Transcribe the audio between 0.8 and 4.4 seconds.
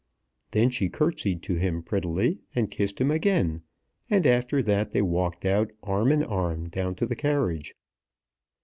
curtsied to him prettily, and kissed him again; and